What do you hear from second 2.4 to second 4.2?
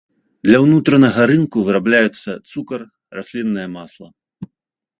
цукар, расліннае масла.